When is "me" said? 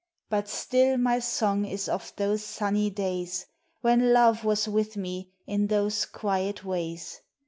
4.97-5.29